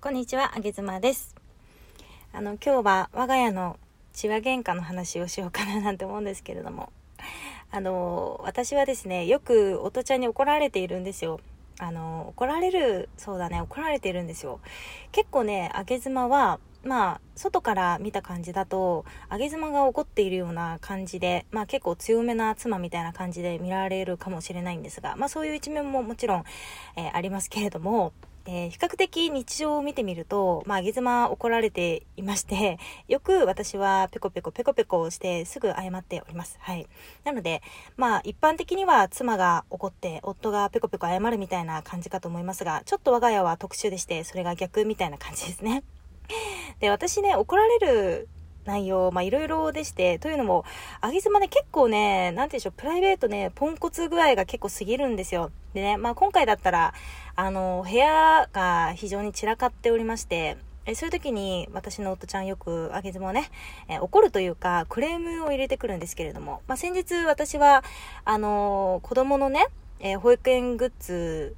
[0.00, 1.34] こんにちは、あげずまです。
[2.32, 3.80] あの、今日は我が家の
[4.12, 6.92] 血話喧嘩の話をしようかななんて思うんですけれども、
[7.72, 11.40] あの、私はですね、よくおとちゃんに怒られているんですよ。
[11.80, 14.60] あの、怒られる、そうだね、怒られているんですよ。
[15.10, 26.44] 結構ね、あげ妻は、まあ、外から見た感じだと、あげ妻が怒っているような感じで、まあ結構強めな妻みたいな感じで見られるかもしれないんですが、まあそういう一面ももちろん、
[26.94, 28.12] えー、ありますけれども、
[28.50, 36.56] えー、比較的日常を見てみると、まあ、あげ妻怒られていまして、 よく私はペコペコペコペコしてすぐ謝っております。
[36.58, 36.88] はい。
[37.24, 37.60] なので、
[37.98, 45.82] まあ、一般的には妻が怒って夫がペコペコ謝るみたいな感じかと思いますが、ちょっと我が家は特殊でして、それが逆みたいな感じですね。
[46.80, 48.28] で、私ね、怒られる
[48.68, 50.64] 内容、まあいろいろでして、というのも、
[51.00, 55.50] あげ妻ね、結構ね、なんていうんでしょう、プライベートね、ポンコツ具合が結構過ぎるんですよ。
[55.74, 56.94] でね、まあ今回だったら、
[57.34, 63.50] あの、部屋が非常に散らかっておりまして、えそういう時に私の夫ちゃんよくあげ妻ね、
[63.88, 67.84] え怒るというかクレームを入れてくるんですけれども、まあ、先日私は、
[68.24, 69.66] あの、子供のね、
[70.00, 71.56] えー、保育園グッズ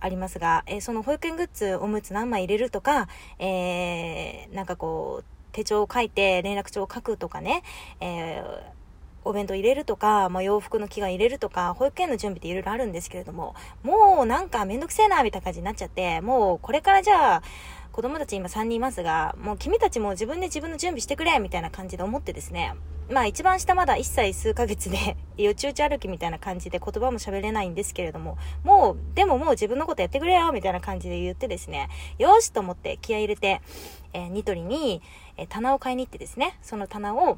[0.00, 7.62] ありますが、えー、その保育園グッズおむつ何枚入れるとか、えー、なんかこう、手帳を書いて連絡帳を書くとかね、
[8.00, 8.81] えー、
[9.24, 17.42] お弁当入れるとか、まあ、洋服の着替え入れるとか、保育園の準備っていろいろあるんですけれども、もうなんかめんどくせえな、みたいな感じになっちゃって、もうこれからじゃあ、
[17.92, 22.74] 子供たち今3人いますが、もう君たちも自分で自分の準備してくれみたいな感じで思ってですね、
[23.10, 33.60] まあ一番下まだ1歳数ヶ月で、 よちよち歩きみたいな感じで言葉も喋れないんですけれども、もう、でももう自分のことやってくれよみたいな感じで言ってですね、よしと思って気合入れて、
[34.14, 35.02] えー、ニトリに、
[35.36, 37.36] えー、棚を買いに行ってですね、その棚を、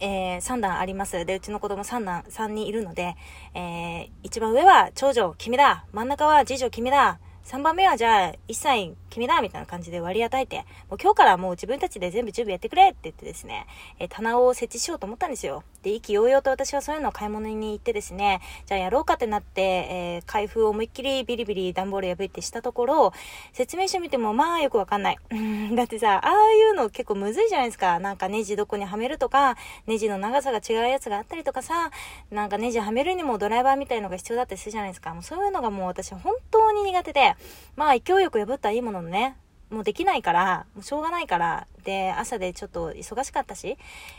[0.00, 1.24] えー、3段あります。
[1.24, 3.16] で、うちの子供3段、3人いるので、
[3.54, 5.84] えー、一番上は長女、君だ。
[5.92, 7.18] 真ん中は次女、君だ。
[7.44, 10.58] 3番目はじゃあ、1歳君だみたいな感じで割り与えて、
[10.90, 13.66] もう今日からもう自分たちで全部準備やってくれって言ってですね、
[13.98, 15.64] え、棚を設置しようと思ったんですよ。
[15.82, 23.12] で、意気揚々と私はそういうのを買い物に行ってですね、じゃあやろうかってなって、えー、開封を思いっきりビリビリ段ボール破ってしたところ、
[23.52, 25.18] 説明書見てもまあよくわかんない。
[25.74, 27.98] だってさ、ああいうの結構むずいじゃないですか。
[28.00, 29.56] なんかネジどこにはめるとか、
[29.86, 31.90] ネジの長さが違うやつがあったりとかさ、
[32.30, 35.14] なんかネジはめるにもドライバーみたいのが必要だったりするじゃないですか。
[35.14, 37.36] もうそういうのがもう私本当に苦手で、
[37.76, 39.36] まあ勢いよく破ったらいいもののね、
[39.70, 43.76] もうできないから、もうしょうがないから、で、朝でちょっと忙しかったし、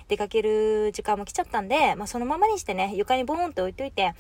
[0.09, 4.13] 出かける時間も来ちゃったんで、まあそのままにしてね、床にボーンって置いといて、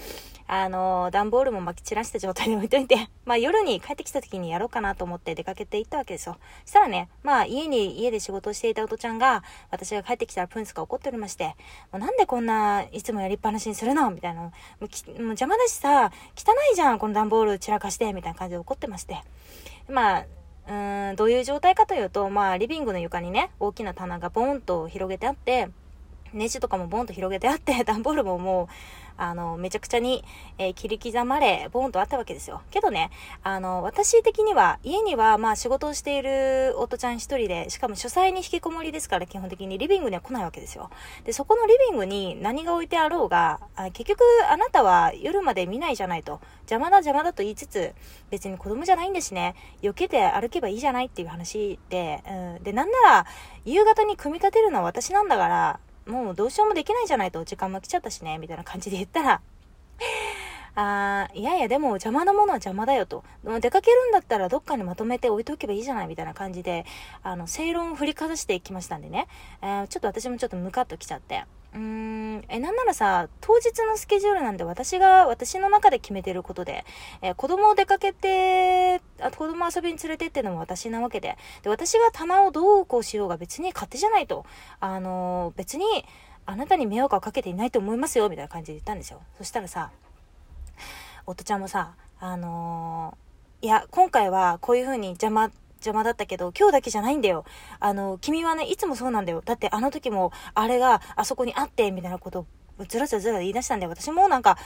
[0.47, 6.37] あの、段ボールも巻き散らした状態で置いといて、 まあ夜に帰ってきた時にやろうかなと思って出かけて行ったわけですよ。
[6.65, 11.55] したらね、まあ家に、家で仕事をしていたおとちゃんが、私が帰ってきたらプンスが怒っておりまして、
[11.91, 14.11] もうなんでこんないつもやりっぱなしにするの？
[14.11, 14.43] みたいな。
[14.43, 19.17] もうきもう邪魔だしさ、汚いじゃん、この段ボール散らかして、みたいな感じで怒ってまして。
[19.89, 20.25] まあ、
[20.67, 25.69] うーん、どういう状態かというと、まあ、リビングの床にね、大きな棚がボーンと広げてあって、
[26.37, 28.67] ネジとかもボンと広げてあって、 段ボールももう、
[29.17, 30.23] あの、めちゃくちゃに、
[30.57, 32.61] えー、切り刻まれ、ボンとあったわけですよ。
[32.69, 33.09] けどね、
[33.43, 40.91] あの、私的には、家には、まあ仕事をしている夫ちゃん一人で、しかも書斎に引きこもりですから、基本的にリビングには来ないわけですよ。
[41.25, 46.39] で、そこのリビングに何が置いてあろうが、あ結局、あなたは夜まで見ないじゃないと。
[46.61, 47.95] 邪魔だ邪魔だと言いつつ、
[48.29, 49.55] 別に子供じゃないんですね。
[49.81, 52.63] 避けて歩けばいいじゃないっていう話で、うん。
[52.63, 53.25] で、なんなら、
[53.65, 59.41] 夕方に組み立てるのは私なんだから、もうどうしようもできないじゃないと、時間も来ちゃったしね、みたいな感じで言ったら、
[60.75, 63.23] あいやいや、でも邪魔なものは邪魔だよと。
[63.43, 66.85] でも出かけるんだったらどっかにまとめて置いておけばいいじゃないみたいな感じで、
[67.23, 69.27] あの、正論を振りかざしていきましたんでね。
[69.61, 71.45] えー、ちょっと私もちょっとムカッときちゃって。
[71.73, 76.85] うーん、え、なんならさ、当日のスケジュールなんで私が、私の中で決めてることで、
[77.21, 84.45] えー、子供を出かけて、あ子供遊びに連れてってのも私なわけで、で、私が棚をどうこうしようが別に勝手じゃないと。
[84.79, 85.85] あの、別に、
[86.45, 89.21] あなたに迷惑をかけていないと思いますよ、みたいな感じで言ったんですよ。
[89.37, 89.91] そしたらさ、
[91.25, 93.17] 夫ちゃんもさ、あの、
[93.61, 97.43] いや、今回はこういう風に邪魔、邪魔だったけど、今日だけじゃないんだよ。
[97.79, 99.41] あの、君はね、いつもそうなんだよ。
[99.43, 102.41] だってあの時も、あれがあそこにあって、みたいなこと
[102.79, 104.57] を、ずらずらずら言い出したんで、私もなんか、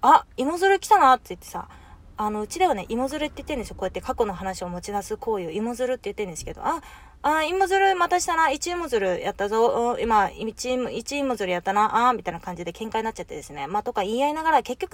[0.00, 1.68] あ、芋づる来たなって言ってさ、
[2.18, 3.76] あの、うちではね、芋づるって言ってるんですよ。
[3.76, 6.82] こうやって過去の話を持ち出す行為を芋づるって言ってるんですけど、あ、
[7.22, 13.66] あ、芋づるまたしたな、1芋づるやったぞ、今、1、1芋づるやったな、あみたいな感じで喧嘩になっちゃってですね。
[13.66, 14.92] まあ、とか言い合いながら、結局、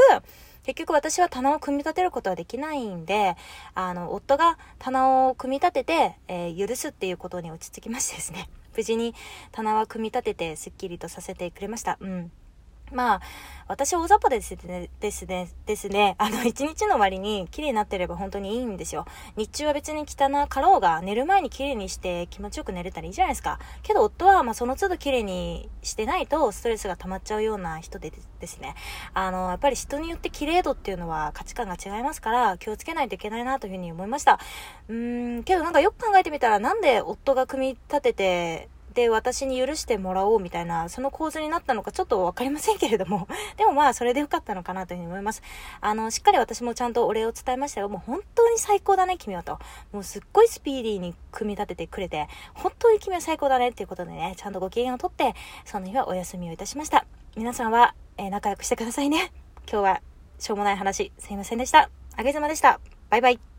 [0.64, 3.36] 結局私は棚を組み立てることはできないんで、
[3.74, 8.48] あの、夫が棚を組み立てて、えー、許すっていうことに落ち着きましてですね。
[8.76, 9.14] 無事に
[9.52, 11.98] 棚は組み立てて、すっきりとさせてくれました。
[12.00, 12.32] うん。
[12.92, 13.20] まあ、
[13.68, 19.06] 私大雑把ですね、ですね、ですね、あの、一日の割に綺麗になってれば本当にいいんですよ。
[19.36, 23.58] 日中は別に汚かろうが、寝る前に綺麗にして気持ちよく寝れたらいいじゃないですか。
[23.82, 28.74] けど夫は、まあ、その都度綺麗にしてないとストレスが溜まっちゃうような人でですね。
[29.14, 34.38] あの、やっぱり人によって綺麗度っていうのは価値観が違いますから、気をつけないといけないなというふうに思いました。
[34.88, 45.42] うーん、けどなんかよく考えてみたら、なんで夫が組み立てて、で、私に許してもらおうみたいな、その構図になったのかちょっとわかりませんけれども、 でもまあ、それでよかったのかなというふうに思います。
[45.80, 47.88] あの、しっかり私もちゃんとお礼を伝えましたよ。
[47.88, 49.58] もう本当に最高だね、君はと。
[49.92, 55.34] もうすっごいスピーディーに組み立ててくれて、本当に君は最高だねっていうことでね、ちゃんとご機嫌をとって、
[55.64, 57.04] その日はお休みをいたしました。
[57.36, 59.32] 皆さんは、えー、仲良くしてくださいね。
[59.70, 60.02] 今日は、
[60.38, 61.88] しょうもない話、すいませんでした。
[62.16, 62.80] あげずまでした。
[63.10, 63.51] バイバイ。